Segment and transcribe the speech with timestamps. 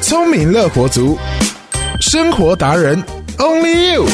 [0.00, 1.16] 聪明乐活族，
[2.00, 3.00] 生活达人
[3.38, 4.04] ，Only you。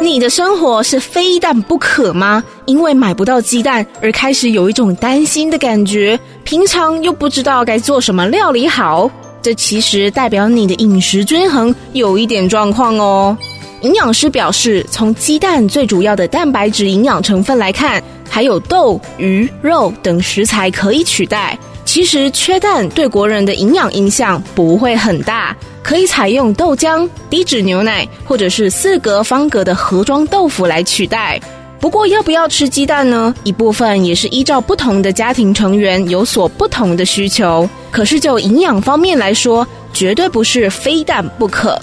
[0.00, 2.42] 你的生活是非蛋不可吗？
[2.64, 9.10] 因为买不到鸡蛋而开始有一种担心的感觉，平常又不知道该做什么料理好。
[9.42, 13.36] 这其实代表你的饮食均衡有一点状况哦。
[13.82, 21.58] 营养师表示，从鸡蛋最主要的蛋白质营养成分来看，还有豆、鱼、肉等食材可以取代。
[21.90, 25.56] 其实缺蛋对国人的营养影响不会很大。
[25.82, 31.40] 可以采用豆浆、低脂牛奶，或者是四格方格的盒装豆腐来取代。
[31.80, 33.34] 不过，要不要吃鸡蛋呢？
[33.42, 37.68] 一部分也是依照不同的家庭成员有所不同的需求。
[37.90, 41.76] 可是就营养方面来说，绝对不是非蛋不可。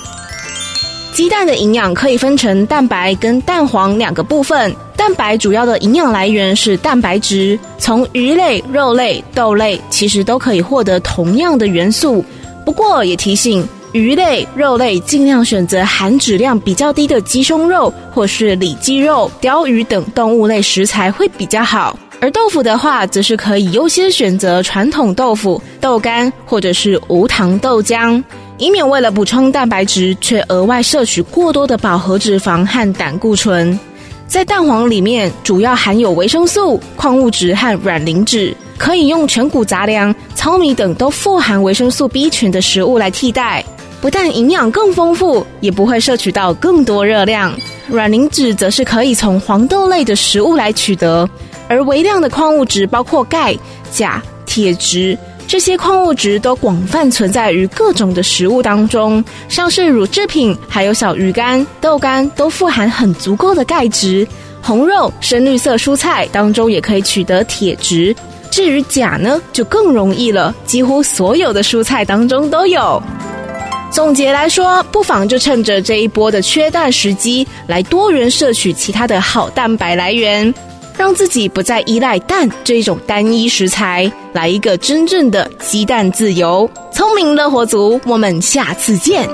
[1.12, 4.74] 鸡蛋的营养可以分成蛋白跟蛋黄两个部分。
[4.98, 12.26] 蛋白主要的营养来源是蛋白质，从鱼类、肉类、豆类其实都可以获得同样的元素。
[12.66, 13.66] 不过也提醒。
[13.94, 21.98] 鱼类、肉类尽量选择含脂量比较低的鸡胸肉，或是里脊肉、鲷鱼等动物类食材会比较好。
[22.20, 28.22] 而豆腐的话，则是可以优先选择传统豆腐、豆干或者是无糖豆浆，
[28.58, 33.80] 以免为了补充蛋白质，却额外摄取过多的饱和脂肪和胆固醇。
[34.28, 43.64] 在蛋黄里面，主要含有维生素、矿物质和软磷脂，可以用全谷杂粮、糙米等都富含维生素 B 群的食物来替代。
[44.02, 47.58] 不但营养更丰富，也不会摄取到更多热量。
[47.88, 51.28] 软磷脂则是可以从黄豆类的食物来取得，
[51.70, 53.56] 而微量的矿物质包括钙、
[53.92, 55.18] 钾、铁质，
[55.48, 64.28] 这些矿物质都广泛存在于各种的食物当中，像是乳制品、还有小鱼干、豆干都富含很足够的钙质。
[64.62, 68.14] 红肉、深绿色蔬菜当中也可以取得铁质。
[68.52, 73.02] 至于钾呢，就更容易了，几乎所有的蔬菜当中都有。
[73.90, 80.54] 总结来说，不妨就趁着这一波的缺蛋时机，来多元摄取其他的好蛋白来源，
[80.98, 86.70] 让自己不再依赖蛋这一种单一食材，来一个真正的鸡蛋自由。
[86.92, 89.30] 聪明乐活族，我们下次见。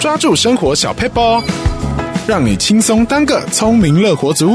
[0.00, 1.42] 抓住生活小 paper，，
[2.26, 4.52] 让你轻松当个聪明乐活族。